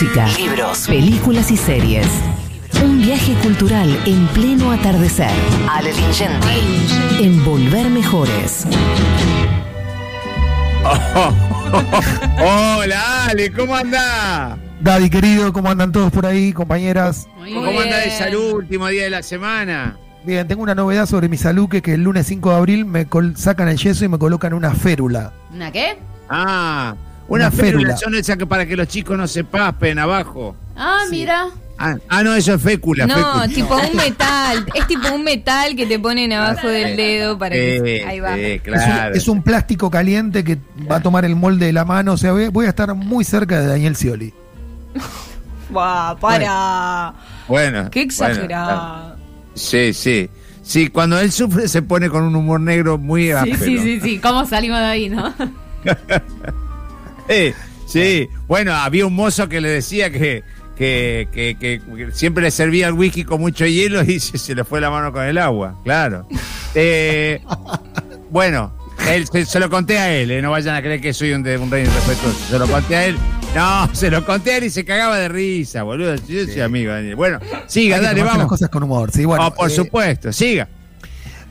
música, 0.00 0.26
libros, 0.38 0.86
películas 0.86 1.50
y 1.50 1.58
series. 1.58 2.06
Un 2.82 3.02
viaje 3.02 3.34
cultural 3.42 3.94
en 4.06 4.26
pleno 4.28 4.72
atardecer. 4.72 5.30
Ale. 5.68 5.90
En 7.20 7.44
Volver 7.44 7.90
Mejores. 7.90 8.66
Hola, 12.78 13.26
Ale, 13.26 13.52
¿cómo 13.52 13.76
andás? 13.76 14.58
Daddy 14.80 15.10
querido, 15.10 15.52
¿cómo 15.52 15.68
andan 15.70 15.92
todos 15.92 16.10
por 16.10 16.24
ahí, 16.24 16.54
compañeras? 16.54 17.28
¿Cómo 17.36 17.78
anda 17.80 17.98
de 17.98 18.10
salud, 18.10 18.54
último 18.54 18.88
día 18.88 19.04
de 19.04 19.10
la 19.10 19.22
semana? 19.22 19.98
Bien, 20.24 20.48
tengo 20.48 20.62
una 20.62 20.74
novedad 20.74 21.04
sobre 21.04 21.28
mi 21.28 21.36
salud 21.36 21.68
que, 21.68 21.82
que 21.82 21.92
el 21.92 22.04
lunes 22.04 22.26
5 22.26 22.48
de 22.48 22.56
abril 22.56 22.86
me 22.86 23.06
sacan 23.36 23.68
el 23.68 23.76
yeso 23.76 24.06
y 24.06 24.08
me 24.08 24.18
colocan 24.18 24.54
una 24.54 24.72
férula. 24.74 25.34
¿Una 25.52 25.70
qué? 25.70 25.98
Ah, 26.30 26.94
una, 27.30 27.46
Una 27.46 27.50
férula. 27.50 27.78
férula. 27.78 27.96
Son 27.96 28.14
esas 28.14 28.36
que 28.36 28.46
para 28.46 28.66
que 28.66 28.76
los 28.76 28.86
chicos 28.88 29.16
no 29.16 29.26
se 29.26 29.44
paspen 29.44 29.98
abajo. 29.98 30.54
Ah, 30.76 31.04
mira. 31.10 31.46
Ah, 31.78 31.96
ah, 32.10 32.22
no, 32.22 32.34
eso 32.34 32.52
es 32.54 32.62
fécula. 32.62 33.06
No, 33.06 33.14
fécula. 33.14 33.48
tipo 33.48 33.74
un 33.74 33.96
metal. 33.96 34.66
Es 34.74 34.86
tipo 34.86 35.08
un 35.14 35.24
metal 35.24 35.74
que 35.74 35.86
te 35.86 35.98
ponen 35.98 36.30
abajo 36.32 36.68
del 36.68 36.94
dedo 36.96 37.38
para 37.38 37.54
que. 37.54 37.80
Sí, 38.02 38.06
Ahí 38.06 38.20
va. 38.20 38.34
sí, 38.34 38.42
Es, 38.42 38.52
un, 38.52 38.58
claro. 38.64 39.14
es 39.14 39.28
un 39.28 39.42
plástico 39.42 39.90
caliente 39.90 40.44
que 40.44 40.58
va 40.90 40.96
a 40.96 41.00
tomar 41.00 41.24
el 41.24 41.36
molde 41.36 41.64
de 41.66 41.72
la 41.72 41.86
mano. 41.86 42.12
O 42.12 42.16
sea, 42.18 42.32
voy, 42.32 42.66
a 42.66 42.68
estar 42.68 42.94
muy 42.94 43.24
cerca 43.24 43.60
de 43.60 43.66
Daniel 43.68 43.96
Scioli. 43.96 44.34
Buah, 45.70 46.16
para. 46.20 47.14
Bueno. 47.48 47.90
Qué 47.90 48.00
bueno, 48.00 48.10
exagerado. 48.10 49.16
sí, 49.54 49.92
sí. 49.94 50.28
Sí, 50.62 50.88
cuando 50.88 51.18
él 51.18 51.32
sufre 51.32 51.66
se 51.66 51.82
pone 51.82 52.08
con 52.10 52.22
un 52.22 52.36
humor 52.36 52.60
negro 52.60 52.98
muy 52.98 53.24
Sí, 53.26 53.30
áspero. 53.32 53.56
sí, 53.64 53.78
sí, 53.78 54.00
sí. 54.00 54.18
¿Cómo 54.18 54.44
salimos 54.44 54.78
de 54.78 54.84
ahí, 54.84 55.08
no? 55.08 55.32
Sí, 57.30 57.54
sí. 57.86 58.28
Bueno, 58.48 58.74
había 58.74 59.06
un 59.06 59.14
mozo 59.14 59.48
que 59.48 59.60
le 59.60 59.68
decía 59.70 60.10
que, 60.10 60.42
que, 60.76 61.28
que- 61.32 61.56
que 61.58 61.80
siempre 62.12 62.42
le 62.42 62.50
servía 62.50 62.88
el 62.88 62.94
whisky 62.94 63.24
con 63.24 63.40
mucho 63.40 63.64
hielo 63.66 64.02
y 64.02 64.18
se, 64.20 64.36
se 64.38 64.54
le 64.54 64.64
fue 64.64 64.80
la 64.80 64.90
mano 64.90 65.12
con 65.12 65.24
el 65.24 65.38
agua, 65.38 65.76
claro. 65.84 66.26
Eh, 66.74 67.40
bueno, 68.30 68.72
él, 69.08 69.26
se, 69.30 69.44
se 69.46 69.60
lo 69.60 69.70
conté 69.70 69.98
a 69.98 70.12
él, 70.12 70.30
eh, 70.30 70.42
no 70.42 70.50
vayan 70.50 70.74
a 70.74 70.82
creer 70.82 71.00
que 71.00 71.12
soy 71.14 71.32
un, 71.32 71.42
de- 71.42 71.56
un 71.58 71.70
rey 71.70 71.84
irrespetuoso. 71.84 72.38
Se 72.50 72.58
lo 72.58 72.66
conté 72.66 72.96
a 72.96 73.06
él. 73.06 73.16
No, 73.54 73.88
se 73.94 74.10
lo 74.10 74.24
conté 74.24 74.52
a 74.52 74.56
él 74.58 74.64
y 74.64 74.70
se 74.70 74.84
cagaba 74.84 75.18
de 75.18 75.28
risa, 75.28 75.82
boludo. 75.82 76.14
Yo 76.14 76.44
soy 76.46 76.60
amigo 76.60 76.90
de 76.90 76.96
Daniel. 76.98 77.16
Bueno, 77.16 77.38
siga, 77.66 77.96
Hay 77.96 78.02
dale, 78.02 78.20
tomarse 78.20 78.24
las 78.24 78.36
vamos. 78.38 78.48
cosas 78.50 78.68
con 78.70 78.82
humor. 78.84 79.10
Sí, 79.12 79.24
bueno, 79.24 79.46
Oh, 79.48 79.54
por 79.54 79.70
eh, 79.70 79.74
supuesto, 79.74 80.32
siga. 80.32 80.68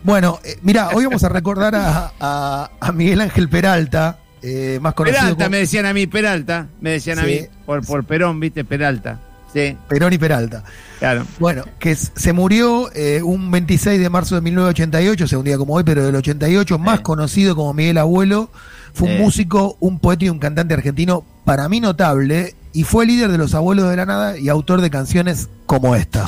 Bueno, 0.03 0.39
eh, 0.45 0.58
mira, 0.61 0.89
hoy 0.93 1.03
vamos 1.05 1.23
a 1.25 1.30
recordar 1.30 1.75
a, 1.75 2.14
a- 2.19 2.71
a 2.80 2.91
Miguel 2.93 3.19
Ángel 3.19 3.49
Peralta, 3.49 4.17
eh, 4.42 4.80
más 4.82 4.94
conocido 4.94 5.22
Peralta, 5.22 5.44
como 5.44 5.50
me 5.52 5.58
decían 5.58 5.86
a 5.86 5.94
mí, 5.94 6.08
Peralta. 6.08 6.68
Me 6.82 6.92
decían 6.92 7.20
a 7.20 7.23
mí, 7.23 7.42
por, 7.66 7.86
por 7.86 8.04
Perón, 8.06 8.40
viste, 8.40 8.64
Peralta. 8.64 9.20
Sí, 9.54 9.76
Perón 9.88 10.14
y 10.14 10.18
Peralta. 10.18 10.64
claro. 11.00 11.26
Bueno, 11.40 11.64
que 11.80 11.95
se 11.95 12.34
murió 12.34 12.92
eh, 12.94 13.22
un 13.23 13.50
26 13.50 14.00
de 14.00 14.10
marzo 14.10 14.36
de 14.36 14.42
1988, 14.42 15.23
o 15.23 15.28
sea, 15.28 15.40
un 15.40 15.45
día 15.45 15.58
como 15.58 15.73
hoy, 15.73 15.84
pero 15.84 16.06
del 16.06 16.16
88, 16.16 16.78
más 16.78 17.00
conocido 17.02 17.56
como 17.56 17.73
Miguel 17.73 17.98
Abuelo. 17.98 18.52
Fue 18.94 19.08
un 19.08 19.17
músico, 19.20 19.78
un 19.80 20.00
poeta 20.00 20.26
y 20.26 20.30
un 20.30 20.40
cantante 20.40 20.73
argentino 20.73 21.23
para 21.45 21.70
mí 21.70 21.80
notable, 21.80 22.56
y 22.73 22.84
fue 22.84 23.06
líder 23.06 23.32
de 23.32 23.38
los 23.38 23.54
Abuelos 23.54 23.90
de 23.90 23.95
la 23.95 24.06
Nada 24.06 24.38
y 24.38 24.50
autor 24.50 24.82
de 24.82 24.90
canciones 24.90 25.48
como 25.66 25.95
esta. 25.95 26.28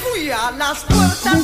Fui 0.00 0.30
a 0.30 0.50
las 0.52 0.84
puertas 0.84 1.42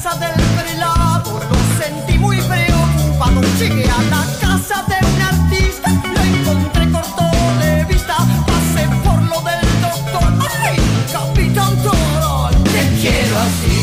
casa 0.00 0.16
del 0.18 0.44
prelado, 0.56 1.40
lo 1.50 1.82
sentí 1.82 2.18
muy 2.18 2.36
preocupado. 2.36 3.40
Llegué 3.58 3.84
a 3.84 4.02
la 4.02 4.24
casa 4.40 4.84
de 4.86 4.94
un 5.06 5.22
artista, 5.22 5.90
lo 5.90 6.20
encontré 6.20 6.90
corto 6.90 7.24
de 7.60 7.84
vista. 7.84 8.16
Pasé 8.46 8.86
por 9.02 9.20
lo 9.22 9.40
del 9.42 9.66
doctor, 9.82 10.32
¡ay! 10.62 10.76
Capitán 11.12 11.76
Toro, 11.82 12.48
te 12.64 13.00
quiero 13.00 13.38
así, 13.38 13.76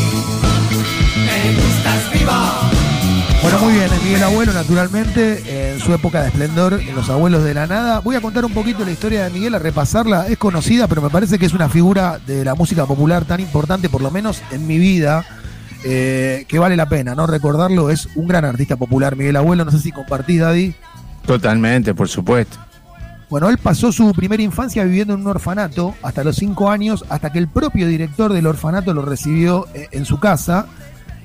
me 1.25 1.54
gustas 1.62 2.14
viva. 2.14 2.62
Bueno, 3.42 3.59
muy 3.59 3.74
bien, 3.74 3.90
Miguel 4.04 4.24
Abuelo, 4.24 4.54
naturalmente, 4.54 5.74
en 5.74 5.80
su 5.80 5.94
época 5.94 6.22
de 6.22 6.30
esplendor, 6.30 6.80
en 6.81 6.96
Los 6.96 7.09
Abuelos 7.09 7.44
de 7.44 7.54
la 7.54 7.68
Nada. 7.68 8.00
Voy 8.00 8.16
a 8.16 8.22
contar 8.22 8.46
un 8.46 8.54
poquito 8.54 8.86
la 8.86 8.92
historia 8.92 9.25
de 9.25 9.30
Miguel, 9.30 9.54
a 9.54 9.59
repasarla. 9.59 10.28
Es 10.28 10.38
conocida, 10.38 10.88
pero 10.88 11.02
me 11.02 11.09
parece 11.09 11.38
que 11.38 11.46
es 11.46 11.54
una 11.54 11.70
figura 11.70 12.20
de 12.25 12.46
la 12.46 12.56
música 12.56 12.86
popular 12.86 13.25
tan 13.25 13.42
importante, 13.42 13.90
por 13.90 14.02
lo 14.02 14.09
menos 14.09 14.42
en 14.52 14.66
mi 14.66 14.80
vida, 14.80 15.25
eh, 15.88 16.46
que 16.47 16.57
vale 16.57 16.75
la 16.75 16.90
pena, 16.90 17.13
¿no? 17.13 17.28
Recordarlo, 17.28 17.91
es 17.91 18.09
un 18.16 18.28
gran 18.28 18.44
artista 18.44 18.75
popular, 18.75 19.16
Miguel 19.16 19.35
Abuelo. 19.35 19.66
No 19.66 19.72
sé 19.72 19.79
si 19.79 19.91
compartís, 19.91 20.40
Daddy. 20.40 20.73
Totalmente, 21.28 21.94
por 21.94 22.09
supuesto. 22.09 22.57
Bueno, 23.29 23.50
él 23.50 23.59
pasó 23.59 23.91
su 23.91 24.12
primera 24.13 24.41
infancia 24.41 24.84
viviendo 24.84 25.13
en 25.13 25.22
un 25.22 25.28
orfanato 25.28 25.94
hasta 26.01 26.24
los 26.24 26.38
cinco 26.38 26.72
años, 26.72 27.06
hasta 27.09 27.31
que 27.31 27.38
el 27.38 27.47
propio 27.47 27.88
director 27.88 28.34
del 28.34 28.47
orfanato 28.47 28.95
lo 28.95 29.03
recibió 29.03 29.68
eh, 29.75 29.88
en 29.91 30.06
su 30.06 30.19
casa. 30.19 30.66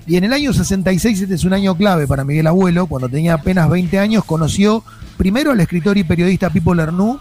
Y 0.06 0.16
en 0.16 0.24
el 0.24 0.32
año 0.34 0.52
66, 0.52 1.22
este 1.22 1.34
es 1.34 1.44
un 1.44 1.54
año 1.54 1.74
clave 1.74 2.06
para 2.06 2.24
Miguel 2.24 2.46
Abuelo, 2.46 2.86
cuando 2.86 3.08
tenía 3.08 3.34
apenas 3.34 3.70
20 3.70 3.98
años, 3.98 4.24
conoció 4.24 4.84
primero 5.16 5.52
al 5.52 5.60
escritor 5.60 5.96
y 5.96 6.04
periodista 6.04 6.50
Pipo 6.50 6.74
Lernú, 6.74 7.18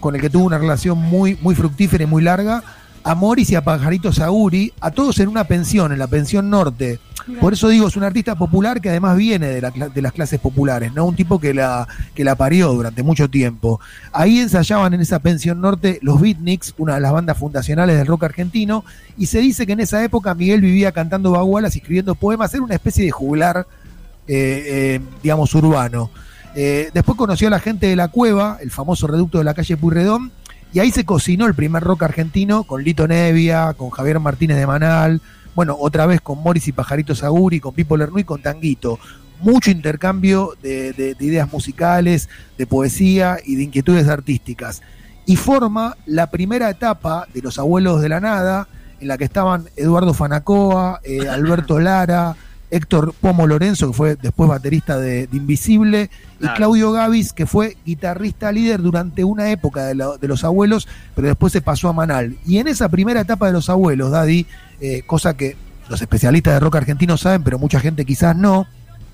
con 0.00 0.14
el 0.14 0.20
que 0.20 0.28
tuvo 0.28 0.44
una 0.44 0.58
relación 0.58 0.98
muy, 0.98 1.38
muy 1.40 1.54
fructífera 1.54 2.04
y 2.04 2.06
muy 2.06 2.22
larga, 2.22 2.62
a 3.04 3.14
Morris 3.14 3.50
y 3.50 3.54
a 3.54 3.62
Pajarito 3.62 4.12
Saguri, 4.12 4.72
a 4.80 4.90
todos 4.90 5.20
en 5.20 5.28
una 5.28 5.44
pensión, 5.44 5.92
en 5.92 5.98
la 5.98 6.06
pensión 6.06 6.48
norte. 6.50 6.98
Por 7.40 7.52
eso 7.54 7.68
digo, 7.68 7.88
es 7.88 7.96
un 7.96 8.02
artista 8.02 8.34
popular 8.34 8.80
que 8.80 8.90
además 8.90 9.16
viene 9.16 9.46
de, 9.46 9.60
la 9.60 9.72
cla- 9.72 9.90
de 9.92 10.02
las 10.02 10.12
clases 10.12 10.40
populares, 10.40 10.92
¿no? 10.92 11.06
Un 11.06 11.16
tipo 11.16 11.38
que 11.38 11.54
la, 11.54 11.88
que 12.14 12.22
la 12.24 12.34
parió 12.34 12.72
durante 12.72 13.02
mucho 13.02 13.30
tiempo. 13.30 13.80
Ahí 14.12 14.40
ensayaban 14.40 14.92
en 14.92 15.00
esa 15.00 15.20
pensión 15.20 15.60
norte 15.60 15.98
los 16.02 16.20
Beatniks, 16.20 16.74
una 16.76 16.96
de 16.96 17.00
las 17.00 17.12
bandas 17.12 17.38
fundacionales 17.38 17.96
del 17.96 18.06
rock 18.06 18.24
argentino, 18.24 18.84
y 19.16 19.26
se 19.26 19.38
dice 19.38 19.66
que 19.66 19.72
en 19.72 19.80
esa 19.80 20.02
época 20.04 20.34
Miguel 20.34 20.60
vivía 20.60 20.92
cantando 20.92 21.30
bagualas 21.30 21.76
y 21.76 21.78
escribiendo 21.78 22.14
poemas, 22.14 22.52
era 22.52 22.62
una 22.62 22.74
especie 22.74 23.04
de 23.06 23.10
juglar, 23.10 23.66
eh, 24.28 24.64
eh, 24.66 25.00
digamos, 25.22 25.54
urbano. 25.54 26.10
Eh, 26.54 26.90
después 26.92 27.16
conoció 27.16 27.48
a 27.48 27.50
la 27.50 27.58
gente 27.60 27.86
de 27.86 27.96
la 27.96 28.08
cueva, 28.08 28.58
el 28.60 28.70
famoso 28.70 29.06
reducto 29.06 29.38
de 29.38 29.44
la 29.44 29.54
calle 29.54 29.76
Puyredón, 29.76 30.30
y 30.74 30.80
ahí 30.80 30.90
se 30.90 31.04
cocinó 31.06 31.46
el 31.46 31.54
primer 31.54 31.82
rock 31.82 32.02
argentino 32.02 32.64
con 32.64 32.84
Lito 32.84 33.08
Nevia, 33.08 33.72
con 33.74 33.88
Javier 33.90 34.20
Martínez 34.20 34.58
de 34.58 34.66
Manal, 34.66 35.22
bueno, 35.54 35.76
otra 35.78 36.04
vez 36.06 36.20
con 36.20 36.42
Morris 36.42 36.68
y 36.68 36.72
Pajarito 36.72 37.14
Saguri, 37.14 37.60
con 37.60 37.74
Pipo 37.74 37.96
Lernu 37.96 38.18
y 38.18 38.24
con 38.24 38.42
Tanguito. 38.42 38.98
Mucho 39.40 39.70
intercambio 39.70 40.54
de, 40.62 40.92
de- 40.92 41.14
de 41.14 41.24
ideas 41.24 41.52
musicales, 41.52 42.28
de 42.58 42.66
poesía 42.66 43.38
y 43.44 43.54
de 43.54 43.62
inquietudes 43.62 44.08
artísticas. 44.08 44.82
Y 45.26 45.36
forma 45.36 45.96
la 46.06 46.28
primera 46.30 46.68
etapa 46.70 47.26
de 47.32 47.40
Los 47.40 47.58
Abuelos 47.58 48.00
de 48.02 48.08
la 48.08 48.20
Nada, 48.20 48.66
en 49.00 49.08
la 49.08 49.16
que 49.16 49.24
estaban 49.24 49.66
Eduardo 49.76 50.12
Fanacoa, 50.12 51.00
eh, 51.04 51.28
Alberto 51.28 51.78
Lara, 51.80 52.34
Héctor 52.74 53.14
Pomo 53.20 53.46
Lorenzo, 53.46 53.88
que 53.88 53.92
fue 53.92 54.16
después 54.16 54.48
baterista 54.48 54.98
de, 54.98 55.26
de 55.26 55.36
Invisible, 55.36 56.10
y. 56.40 56.46
Claudio 56.56 56.92
Gavis, 56.92 57.32
que 57.32 57.46
fue 57.46 57.76
guitarrista 57.86 58.50
líder 58.52 58.82
durante 58.82 59.22
una 59.24 59.50
época 59.50 59.84
de, 59.86 59.94
la- 59.94 60.16
de 60.20 60.28
Los 60.28 60.44
Abuelos, 60.44 60.88
pero 61.14 61.28
después 61.28 61.52
se 61.52 61.60
pasó 61.60 61.88
a 61.88 61.92
Manal. 61.92 62.36
Y 62.46 62.58
en 62.58 62.68
esa 62.68 62.88
primera 62.88 63.20
etapa 63.20 63.46
de 63.46 63.52
Los 63.52 63.68
Abuelos, 63.70 64.10
Daddy, 64.10 64.46
eh, 64.80 65.02
cosa 65.06 65.36
que 65.36 65.56
los 65.88 66.00
especialistas 66.02 66.54
de 66.54 66.60
rock 66.60 66.76
argentino 66.76 67.16
saben, 67.16 67.42
pero 67.42 67.58
mucha 67.58 67.78
gente 67.78 68.04
quizás 68.04 68.34
no, 68.36 68.66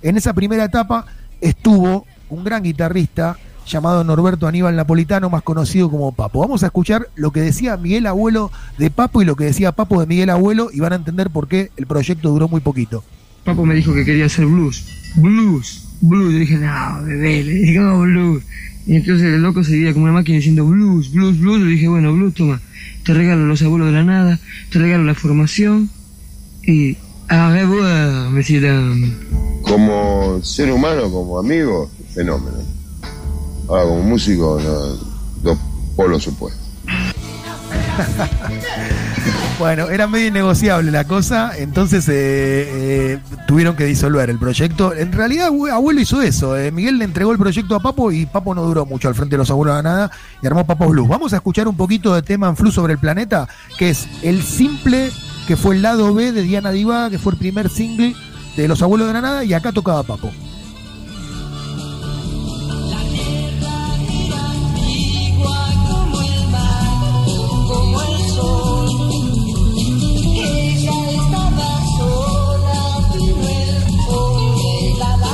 en 0.03 0.17
esa 0.17 0.33
primera 0.33 0.65
etapa 0.65 1.05
estuvo 1.41 2.07
un 2.29 2.45
gran 2.45 2.63
guitarrista 2.63 3.37
llamado 3.67 4.03
Norberto 4.05 4.47
Aníbal 4.49 4.75
Napolitano, 4.77 5.31
más 5.31 5.43
conocido 5.43 5.91
como 5.91 6.13
Papo. 6.13 6.41
Vamos 6.41 6.63
a 6.63 6.67
escuchar 6.67 7.09
lo 7.15 7.31
que 7.31 7.41
decía 7.41 7.77
Miguel 7.77 8.07
Abuelo 8.07 8.51
de 8.79 8.91
Papo 8.91 9.23
y 9.23 9.25
lo 9.25 9.37
que 9.37 9.45
decía 9.45 9.73
Papo 9.73 10.01
de 10.01 10.07
Miguel 10.07 10.31
Abuelo 10.31 10.71
y 10.73 10.81
van 10.81 10.93
a 10.93 10.97
entender 10.97 11.31
por 11.31 11.47
qué 11.49 11.71
el 11.77 11.87
proyecto 11.87 12.31
duró 12.31 12.49
muy 12.49 12.61
poquito. 12.61 13.05
Papo 13.51 13.67
me 13.67 13.75
dijo 13.75 13.93
que 13.93 14.05
quería 14.05 14.27
hacer 14.27 14.47
blues. 14.47 14.85
Blues, 15.17 15.83
blues. 16.01 16.33
Yo 16.33 16.39
dije, 16.39 16.57
no, 16.57 17.03
bebé, 17.03 17.43
le 17.43 17.53
dije, 17.53 17.81
no, 17.81 18.03
blues. 18.03 18.45
Y 18.87 18.95
entonces 18.95 19.27
el 19.27 19.43
loco 19.43 19.65
seguía 19.65 19.93
como 19.93 20.05
una 20.05 20.13
máquina 20.13 20.37
diciendo 20.37 20.65
blues, 20.65 21.11
blues, 21.11 21.41
blues. 21.41 21.61
Le 21.61 21.73
dije, 21.73 21.89
bueno, 21.89 22.13
blues, 22.13 22.33
toma. 22.35 22.61
Te 23.05 23.13
regalo 23.13 23.47
los 23.47 23.61
abuelos 23.63 23.89
de 23.89 23.95
la 23.95 24.05
nada, 24.05 24.39
te 24.71 24.79
regalo 24.79 25.03
la 25.03 25.17
formación. 25.17 25.91
Y 26.63 26.97
a 27.27 27.51
revoir, 27.51 28.31
monsieur 28.31 28.63
dame. 28.63 29.15
como 29.63 30.39
ser 30.45 30.71
humano, 30.71 31.11
como 31.11 31.41
amigo, 31.41 31.91
fenómeno. 32.15 32.59
Ahora, 33.69 33.83
como 33.83 34.05
músico, 34.05 34.61
no, 34.63 34.71
dos 35.43 35.59
polos 35.97 36.29
opuestos. 36.29 36.63
Bueno, 39.61 39.91
era 39.91 40.07
medio 40.07 40.29
innegociable 40.29 40.91
la 40.91 41.05
cosa, 41.05 41.53
entonces 41.59 42.09
eh, 42.09 42.13
eh, 42.15 43.19
tuvieron 43.47 43.77
que 43.77 43.85
disolver 43.85 44.31
el 44.31 44.39
proyecto. 44.39 44.95
En 44.95 45.13
realidad, 45.13 45.51
abue- 45.51 45.71
abuelo 45.71 46.01
hizo 46.01 46.23
eso. 46.23 46.57
eh, 46.57 46.73
Miguel 46.73 46.97
le 46.97 47.05
entregó 47.05 47.31
el 47.33 47.39
proyecto 47.39 47.75
a 47.75 47.81
Papo 47.81 48.11
y 48.11 48.25
Papo 48.25 48.55
no 48.55 48.63
duró 48.63 48.87
mucho 48.87 49.09
al 49.09 49.15
frente 49.15 49.35
de 49.35 49.39
los 49.39 49.51
abuelos 49.51 49.77
de 49.77 49.83
nada 49.83 50.11
y 50.43 50.47
armó 50.47 50.67
Papo 50.67 50.89
Blues. 50.89 51.09
Vamos 51.09 51.35
a 51.35 51.37
escuchar 51.37 51.69
un 51.69 51.77
poquito 51.77 52.15
de 52.15 52.23
tema 52.23 52.49
en 52.49 52.57
Flu 52.57 52.73
sobre 52.73 52.95
el 52.95 52.99
planeta, 52.99 53.49
que 53.79 53.91
es 53.91 54.09
el 54.23 54.43
simple 54.43 55.11
que 55.47 55.57
fue 55.59 55.75
el 55.77 55.83
lado 55.83 56.15
B 56.15 56.33
de 56.33 56.41
Diana 56.41 56.71
Diva, 56.71 57.11
que 57.11 57.19
fue 57.19 57.33
el 57.35 57.39
primer 57.39 57.69
single 57.69 58.15
de 58.57 58.67
los 58.67 58.81
abuelos 58.81 59.09
de 59.09 59.13
la 59.13 59.21
nada 59.21 59.45
y 59.45 59.53
acá 59.53 59.73
tocaba 59.73 60.03
Papo. 60.05 60.33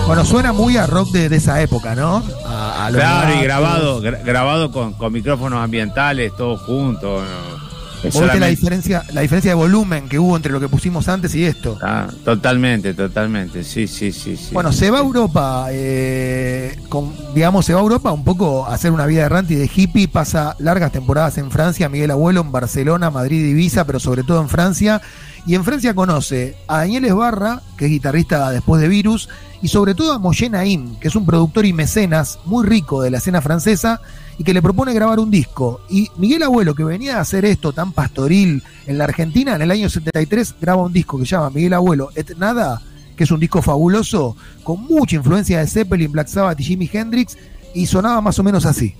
Bueno, 0.06 0.24
suena 0.24 0.52
muy 0.52 0.76
a 0.76 0.86
rock 0.86 1.10
de, 1.10 1.28
de 1.28 1.36
esa 1.36 1.60
época, 1.60 1.94
¿no? 1.96 2.22
A, 2.46 2.86
a 2.86 2.90
los 2.90 3.00
Claro, 3.00 3.34
y 3.34 3.42
grabado, 3.42 4.00
gra- 4.02 4.22
grabado 4.24 4.70
con, 4.70 4.92
con 4.92 5.12
micrófonos 5.12 5.62
ambientales, 5.62 6.32
todos 6.36 6.60
juntos. 6.62 7.24
¿no? 7.24 7.56
¿Vos 7.56 8.02
viste 8.04 8.20
la 8.20 8.26
Solamente- 8.26 8.50
diferencia, 8.50 9.02
la 9.12 9.20
diferencia 9.22 9.50
de 9.50 9.54
volumen 9.56 10.08
que 10.08 10.20
hubo 10.20 10.36
entre 10.36 10.52
lo 10.52 10.60
que 10.60 10.68
pusimos 10.68 11.08
antes 11.08 11.34
y 11.34 11.44
esto? 11.44 11.76
Ah, 11.82 12.06
totalmente, 12.24 12.94
totalmente. 12.94 13.64
Sí, 13.64 13.88
sí, 13.88 14.12
sí. 14.12 14.36
sí. 14.36 14.50
Bueno, 14.52 14.72
se 14.72 14.90
va 14.92 14.98
a 14.98 15.00
Europa, 15.02 15.66
eh, 15.72 16.78
con, 16.88 17.12
digamos, 17.34 17.66
se 17.66 17.72
va 17.74 17.80
a 17.80 17.82
Europa 17.82 18.12
un 18.12 18.22
poco 18.22 18.64
a 18.64 18.74
hacer 18.74 18.92
una 18.92 19.06
vida 19.06 19.24
errante 19.24 19.54
y 19.54 19.56
de 19.56 19.68
hippie, 19.74 20.06
pasa 20.06 20.54
largas 20.60 20.92
temporadas 20.92 21.36
en 21.38 21.50
Francia, 21.50 21.88
Miguel 21.88 22.12
Abuelo 22.12 22.42
en 22.42 22.52
Barcelona, 22.52 23.10
Madrid, 23.10 23.44
Ibiza, 23.44 23.84
pero 23.86 23.98
sobre 23.98 24.22
todo 24.22 24.40
en 24.40 24.48
Francia. 24.48 25.02
Y 25.46 25.54
en 25.54 25.64
Francia 25.64 25.94
conoce 25.94 26.56
a 26.66 26.78
Daniel 26.78 27.04
Esbarra, 27.04 27.62
que 27.76 27.84
es 27.84 27.90
guitarrista 27.92 28.50
después 28.50 28.82
de 28.82 28.88
Virus, 28.88 29.28
y 29.62 29.68
sobre 29.68 29.94
todo 29.94 30.12
a 30.12 30.18
Moyen 30.18 30.52
Naim, 30.52 30.96
que 30.96 31.06
es 31.06 31.14
un 31.14 31.24
productor 31.24 31.64
y 31.66 31.72
mecenas 31.72 32.40
muy 32.44 32.66
rico 32.66 33.00
de 33.00 33.10
la 33.10 33.18
escena 33.18 33.40
francesa 33.40 34.00
y 34.38 34.44
que 34.44 34.52
le 34.52 34.60
propone 34.60 34.92
grabar 34.92 35.20
un 35.20 35.30
disco. 35.30 35.80
Y 35.88 36.10
Miguel 36.16 36.42
Abuelo, 36.42 36.74
que 36.74 36.82
venía 36.82 37.18
a 37.18 37.20
hacer 37.20 37.44
esto 37.44 37.72
tan 37.72 37.92
pastoril 37.92 38.62
en 38.86 38.98
la 38.98 39.04
Argentina, 39.04 39.54
en 39.54 39.62
el 39.62 39.70
año 39.70 39.88
73 39.88 40.56
graba 40.60 40.82
un 40.82 40.92
disco 40.92 41.16
que 41.18 41.24
se 41.24 41.30
llama 41.30 41.50
Miguel 41.50 41.74
Abuelo 41.74 42.10
Et 42.16 42.36
Nada, 42.36 42.82
que 43.16 43.24
es 43.24 43.30
un 43.30 43.40
disco 43.40 43.62
fabuloso, 43.62 44.36
con 44.64 44.82
mucha 44.82 45.16
influencia 45.16 45.60
de 45.60 45.68
Zeppelin, 45.68 46.10
Black 46.10 46.26
Sabbath 46.26 46.60
y 46.60 46.64
Jimi 46.64 46.90
Hendrix, 46.92 47.38
y 47.72 47.86
sonaba 47.86 48.20
más 48.20 48.38
o 48.38 48.42
menos 48.42 48.66
así. 48.66 48.94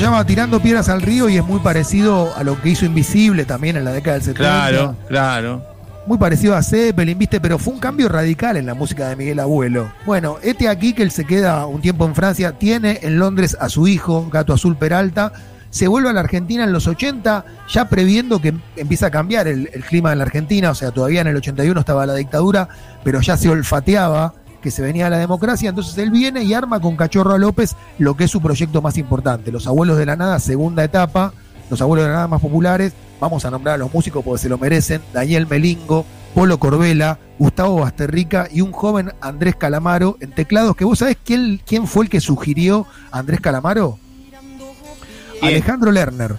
Se 0.00 0.06
llama 0.06 0.24
Tirando 0.24 0.60
Piedras 0.60 0.88
al 0.88 1.02
Río 1.02 1.28
y 1.28 1.36
es 1.36 1.44
muy 1.44 1.60
parecido 1.60 2.34
a 2.34 2.42
lo 2.42 2.58
que 2.58 2.70
hizo 2.70 2.86
Invisible 2.86 3.44
también 3.44 3.76
en 3.76 3.84
la 3.84 3.92
década 3.92 4.14
del 4.14 4.22
70. 4.22 4.40
Claro, 4.40 4.96
claro. 5.06 5.62
Muy 6.06 6.16
parecido 6.16 6.56
a 6.56 6.62
Zeppelin, 6.62 7.18
viste, 7.18 7.38
pero 7.38 7.58
fue 7.58 7.74
un 7.74 7.80
cambio 7.80 8.08
radical 8.08 8.56
en 8.56 8.64
la 8.64 8.72
música 8.72 9.10
de 9.10 9.16
Miguel 9.16 9.38
Abuelo. 9.40 9.92
Bueno, 10.06 10.38
este 10.42 10.70
aquí 10.70 10.94
que 10.94 11.02
él 11.02 11.10
se 11.10 11.26
queda 11.26 11.66
un 11.66 11.82
tiempo 11.82 12.06
en 12.06 12.14
Francia, 12.14 12.52
tiene 12.52 13.00
en 13.02 13.18
Londres 13.18 13.58
a 13.60 13.68
su 13.68 13.86
hijo, 13.88 14.26
Gato 14.32 14.54
Azul 14.54 14.74
Peralta, 14.74 15.34
se 15.68 15.86
vuelve 15.86 16.08
a 16.08 16.14
la 16.14 16.20
Argentina 16.20 16.64
en 16.64 16.72
los 16.72 16.86
80, 16.86 17.44
ya 17.68 17.90
previendo 17.90 18.40
que 18.40 18.54
empieza 18.76 19.08
a 19.08 19.10
cambiar 19.10 19.48
el, 19.48 19.68
el 19.70 19.84
clima 19.84 20.12
en 20.12 20.18
la 20.18 20.24
Argentina, 20.24 20.70
o 20.70 20.74
sea, 20.74 20.92
todavía 20.92 21.20
en 21.20 21.26
el 21.26 21.36
81 21.36 21.78
estaba 21.78 22.06
la 22.06 22.14
dictadura, 22.14 22.70
pero 23.04 23.20
ya 23.20 23.36
se 23.36 23.50
olfateaba 23.50 24.32
que 24.60 24.70
se 24.70 24.82
venía 24.82 25.10
la 25.10 25.18
democracia, 25.18 25.68
entonces 25.70 25.96
él 25.98 26.10
viene 26.10 26.42
y 26.42 26.54
arma 26.54 26.80
con 26.80 26.96
Cachorro 26.96 27.32
a 27.32 27.38
López 27.38 27.76
lo 27.98 28.16
que 28.16 28.24
es 28.24 28.30
su 28.30 28.40
proyecto 28.40 28.82
más 28.82 28.98
importante, 28.98 29.52
Los 29.52 29.66
Abuelos 29.66 29.98
de 29.98 30.06
la 30.06 30.16
Nada, 30.16 30.38
segunda 30.38 30.84
etapa, 30.84 31.32
Los 31.70 31.80
Abuelos 31.80 32.04
de 32.04 32.10
la 32.10 32.16
Nada 32.16 32.28
más 32.28 32.40
populares, 32.40 32.92
vamos 33.20 33.44
a 33.44 33.50
nombrar 33.50 33.76
a 33.76 33.78
los 33.78 33.92
músicos 33.92 34.24
porque 34.24 34.42
se 34.42 34.48
lo 34.48 34.58
merecen, 34.58 35.02
Daniel 35.12 35.46
Melingo, 35.48 36.04
Polo 36.34 36.58
Corbela, 36.58 37.18
Gustavo 37.38 37.80
Basterrica 37.80 38.48
y 38.50 38.60
un 38.60 38.72
joven 38.72 39.12
Andrés 39.20 39.56
Calamaro 39.56 40.16
en 40.20 40.32
teclados, 40.32 40.76
que 40.76 40.84
vos 40.84 40.98
sabés 40.98 41.16
quién, 41.24 41.60
quién 41.66 41.86
fue 41.86 42.04
el 42.04 42.10
que 42.10 42.20
sugirió 42.20 42.86
a 43.10 43.18
Andrés 43.18 43.40
Calamaro? 43.40 43.98
¿Quién? 45.40 45.54
Alejandro 45.54 45.90
Lerner. 45.90 46.36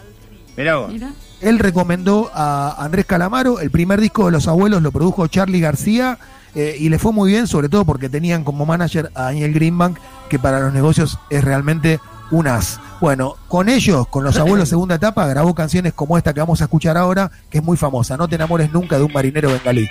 Mirá 0.55 0.77
vos. 0.77 0.91
Mira. 0.91 1.11
Él 1.41 1.57
recomendó 1.57 2.29
a 2.35 2.75
Andrés 2.77 3.05
Calamaro, 3.05 3.59
el 3.59 3.71
primer 3.71 3.99
disco 3.99 4.25
de 4.25 4.31
Los 4.31 4.47
Abuelos 4.47 4.83
lo 4.83 4.91
produjo 4.91 5.25
Charlie 5.27 5.59
García 5.59 6.19
eh, 6.55 6.75
y 6.79 6.89
le 6.89 6.99
fue 6.99 7.11
muy 7.11 7.31
bien, 7.31 7.47
sobre 7.47 7.69
todo 7.69 7.85
porque 7.85 8.09
tenían 8.09 8.43
como 8.43 8.65
manager 8.65 9.11
a 9.15 9.23
Daniel 9.23 9.53
Greenbank, 9.53 9.97
que 10.29 10.39
para 10.39 10.59
los 10.59 10.73
negocios 10.73 11.19
es 11.29 11.43
realmente 11.43 11.99
un 12.31 12.47
as. 12.47 12.79
Bueno, 12.99 13.35
con 13.47 13.69
ellos, 13.69 14.07
con 14.07 14.23
Los 14.23 14.37
Abuelos 14.37 14.69
segunda 14.69 14.95
etapa, 14.95 15.25
grabó 15.27 15.55
canciones 15.55 15.93
como 15.93 16.17
esta 16.17 16.33
que 16.33 16.39
vamos 16.39 16.61
a 16.61 16.65
escuchar 16.65 16.97
ahora, 16.97 17.31
que 17.49 17.59
es 17.59 17.63
muy 17.63 17.77
famosa, 17.77 18.17
No 18.17 18.27
te 18.27 18.35
enamores 18.35 18.71
nunca 18.71 18.97
de 18.97 19.03
un 19.03 19.13
marinero 19.13 19.49
bengalí. 19.49 19.89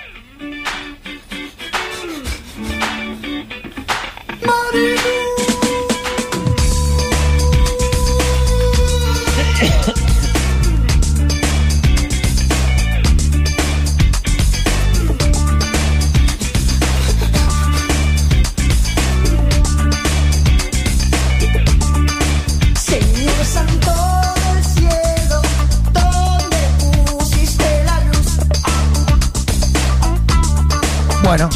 Bueno, 31.23 31.49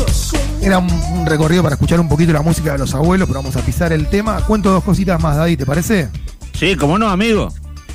era 0.62 0.78
un, 0.80 1.26
recorrido 1.26 1.64
para 1.64 1.76
escuchar 1.76 2.00
un 2.00 2.08
poquito 2.08 2.32
la 2.32 2.42
música 2.42 2.74
de 2.74 2.78
Los 2.78 2.94
Abuelos, 2.94 3.28
pero 3.28 3.42
vamos 3.42 3.56
a 3.56 3.62
pisar 3.62 3.92
el 3.92 4.08
tema. 4.08 4.42
Cuento 4.46 4.72
dos 4.72 4.84
cositas 4.84 5.22
más, 5.22 5.38
Daddy, 5.38 5.58
¿te 5.58 5.66
parece? 5.66 6.10
Sí, 6.54 6.76
cómo 6.76 6.98
no, 6.98 7.10
amigo. 7.10 7.50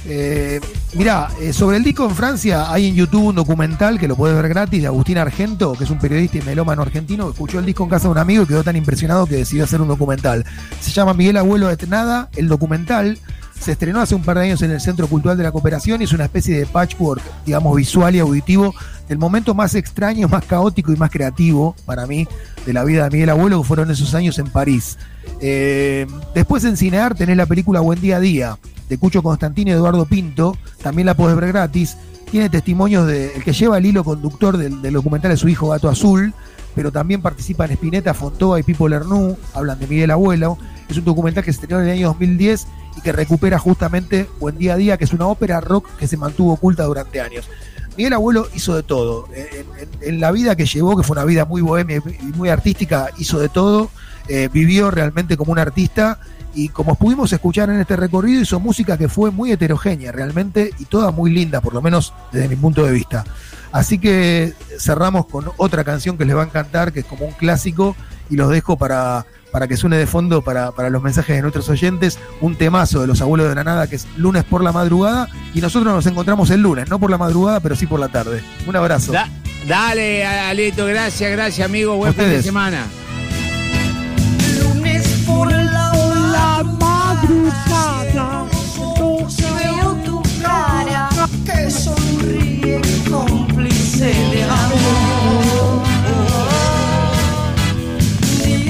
Eh, 0.07 0.61
mirá, 0.95 1.29
eh, 1.41 1.53
sobre 1.53 1.77
el 1.77 1.85
disco 1.85 2.05
en 2.07 2.17
Francia 2.17 2.73
hay 2.73 2.89
en 2.89 2.95
YouTube 2.95 3.27
un 3.27 3.37
documental 3.37 3.99
que 3.99 4.09
lo 4.09 4.17
podés 4.17 4.35
ver 4.35 4.49
gratis 4.49 4.81
de 4.81 4.87
Agustín 4.87 5.19
Argento, 5.19 5.75
que 5.75 5.85
es 5.85 5.91
un 5.91 5.99
periodista 5.99 6.39
y 6.39 6.43
melómano 6.43 6.83
argentino 6.83 7.27
que 7.27 7.33
escuchó 7.33 7.59
el 7.59 7.67
disco 7.67 7.85
en 7.85 7.91
casa 7.91 8.05
de 8.05 8.13
un 8.13 8.19
amigo 8.19 8.43
y 8.43 8.47
quedó 8.47 8.65
tan 8.65 8.77
impresionado 8.77 9.27
que 9.27 9.37
decidió 9.37 9.65
hacer 9.65 9.81
un 9.81 9.89
documental. 9.89 10.45
Se 10.81 10.91
llama 10.91 11.15
Miguel 11.15 11.37
Abuelo 11.37 11.69
de 11.69 11.87
Nada. 11.87 12.31
El 12.35 12.49
documental 12.49 13.19
se 13.61 13.73
estrenó 13.73 14.01
hace 14.01 14.15
un 14.15 14.23
par 14.23 14.39
de 14.39 14.45
años 14.45 14.63
en 14.63 14.71
el 14.71 14.81
Centro 14.81 15.07
Cultural 15.07 15.37
de 15.37 15.45
la 15.45 15.53
Cooperación 15.53 16.01
y 16.01 16.05
es 16.05 16.13
una 16.13 16.25
especie 16.25 16.59
de 16.59 16.67
patchwork, 16.67 17.23
digamos, 17.45 17.77
visual 17.77 18.17
y 18.17 18.19
auditivo 18.19 18.75
del 19.07 19.19
momento 19.19 19.55
más 19.55 19.75
extraño, 19.75 20.29
más 20.29 20.45
caótico 20.47 20.93
y 20.93 20.97
más 20.97 21.11
creativo 21.11 21.77
para 21.85 22.07
mí 22.07 22.27
de 22.65 22.73
la 22.73 22.85
vida 22.85 23.05
de 23.05 23.11
Miguel 23.11 23.29
Abuelo, 23.29 23.61
que 23.61 23.69
fueron 23.69 23.91
esos 23.91 24.15
años 24.15 24.39
en 24.39 24.47
París. 24.47 24.97
Eh, 25.41 26.07
después 26.35 26.65
en 26.65 26.77
Cinear 26.77 27.15
tenés 27.15 27.37
la 27.37 27.47
película 27.47 27.81
Buen 27.81 28.01
Día 28.01 28.17
a 28.17 28.21
Día, 28.21 28.59
de 28.89 28.99
Cucho 28.99 29.23
Constantino 29.23 29.71
y 29.71 29.75
Eduardo 29.75 30.07
Pinto, 30.07 30.57
también 30.83 31.07
la 31.07 31.15
podés 31.15 31.37
ver 31.37 31.49
gratis. 31.49 31.99
Tiene 32.31 32.49
testimonios 32.49 33.07
de 33.07 33.35
el 33.35 33.45
que 33.45 33.53
lleva 33.53 33.77
el 33.77 33.87
hilo 33.87 34.05
conductor 34.05 34.57
del, 34.57 34.81
del 34.81 34.95
documental 34.95 35.33
de 35.33 35.37
su 35.37 35.49
hijo 35.49 35.69
Gato 35.69 35.89
Azul, 35.89 36.33
pero 36.75 36.91
también 36.91 37.21
participan 37.21 37.73
Spinetta, 37.73 38.15
Fontova 38.15 38.59
y 38.59 38.63
Pipo 38.63 38.89
Lernú, 38.89 39.37
hablan 39.53 39.79
de 39.79 39.87
Miguel 39.87 40.13
Abuelo. 40.13 40.57
Es 40.89 40.97
un 40.97 41.05
documental 41.05 41.45
que 41.45 41.53
se 41.53 41.61
estrenó 41.61 41.83
en 41.83 41.89
el 41.89 41.99
año 41.99 42.09
2010 42.09 42.67
y 42.97 43.01
que 43.01 43.13
recupera 43.13 43.59
justamente 43.59 44.29
Buen 44.39 44.59
Día 44.59 44.75
a 44.75 44.77
Día, 44.77 44.97
que 44.97 45.05
es 45.05 45.13
una 45.13 45.27
ópera 45.27 45.61
rock 45.61 45.89
que 45.97 46.07
se 46.07 46.17
mantuvo 46.17 46.55
oculta 46.55 46.85
durante 46.85 47.21
años. 47.21 47.49
Miguel 47.97 48.13
Abuelo 48.13 48.49
hizo 48.55 48.75
de 48.75 48.83
todo. 48.83 49.29
En, 50.01 50.21
la 50.21 50.31
vida 50.33 50.57
que 50.57 50.67
llevó, 50.67 50.97
que 50.97 51.03
fue 51.03 51.15
una 51.15 51.25
vida 51.25 51.45
muy 51.45 51.61
bohemia 51.61 51.97
y 51.97 52.27
muy 52.37 52.49
artística, 52.49 53.09
hizo 53.19 53.39
de 53.39 53.49
todo. 53.49 53.91
Eh, 54.29 54.49
vivió 54.53 54.91
realmente 54.91 55.37
como 55.37 55.53
un 55.53 55.59
artista 55.59 56.21
y 56.55 56.69
como 56.69 56.95
pudimos 56.95 57.33
escuchar 57.33 57.71
en 57.71 57.81
este 57.81 57.97
recorrido, 57.97 58.43
hizo 58.43 58.61
música 58.61 58.97
que 58.97 59.09
fue 59.09 59.31
muy 59.31 59.53
heterogénea 59.53 60.13
realmente 60.13 60.73
y 60.79 60.85
toda 60.85 61.11
muy 61.11 61.31
linda, 61.31 61.61
por 61.61 61.75
lo 61.75 61.83
menos 61.83 62.13
desde 62.33 62.49
mi 62.49 62.57
punto 62.57 62.85
de 62.85 62.93
vista. 62.93 63.25
Así 63.73 63.99
que 63.99 64.53
cerramos 64.79 65.27
con 65.27 65.47
otra 65.57 65.85
canción 65.85 66.19
que 66.19 66.25
les 66.25 66.37
va 66.37 66.43
a 66.43 66.47
encantar, 66.47 66.93
que 66.93 67.01
es 67.01 67.07
como 67.07 67.27
un 67.27 67.33
clásico, 67.33 67.95
y 68.29 68.37
los 68.37 68.51
dejo 68.51 68.77
para, 68.77 69.27
para 69.51 69.67
que 69.69 69.77
suene 69.77 69.97
de 69.97 70.07
fondo 70.07 70.43
para, 70.43 70.73
para 70.73 70.91
los 70.91 71.03
mensajes 71.03 71.37
de 71.37 71.43
nuestros 71.43 71.69
oyentes, 71.69 72.19
un 72.41 72.57
temazo 72.57 73.01
de 73.01 73.07
los 73.07 73.21
abuelos 73.21 73.49
de 73.49 73.55
la 73.55 73.65
nada, 73.65 73.87
que 73.87 73.97
es 73.97 74.07
lunes 74.17 74.45
por 74.45 74.63
la 74.63 74.73
madrugada, 74.73 75.29
y 75.55 75.61
nosotros 75.61 75.93
nos 75.93 76.07
encontramos 76.07 76.51
el 76.51 76.61
lunes, 76.63 76.89
no 76.89 76.99
por 76.99 77.11
la 77.11 77.19
madrugada, 77.19 77.61
pero 77.61 77.75
sí 77.77 77.87
por 77.87 78.01
la 78.01 78.09
tarde. 78.09 78.43
Un 78.67 78.77
abrazo. 78.77 79.13
Da- 79.13 79.29
dale, 79.67 80.25
Alito, 80.25 80.87
gracias, 80.87 81.31
gracias, 81.33 81.65
amigo. 81.67 81.97
Buen 81.97 82.15
fin 82.15 82.25
de 82.31 82.43
semana. 82.43 82.87